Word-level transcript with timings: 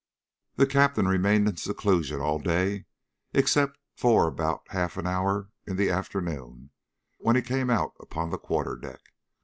The 0.55 0.65
Captain 0.65 1.07
remained 1.07 1.47
in 1.47 1.57
seclusion 1.57 2.21
all 2.21 2.39
day 2.39 2.85
except 3.33 3.77
for 3.95 4.25
about 4.27 4.63
half 4.69 4.97
an 4.97 5.05
hour 5.05 5.51
in 5.67 5.75
the 5.75 5.91
afternoon, 5.91 6.71
when 7.19 7.35
he 7.35 7.43
came 7.43 7.69
out 7.69 7.93
upon 7.99 8.31
the 8.31 8.39
quarterdeck. 8.39 9.13